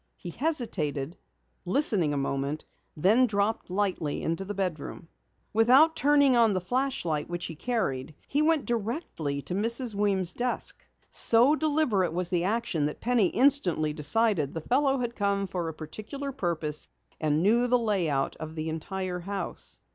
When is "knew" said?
17.43-17.67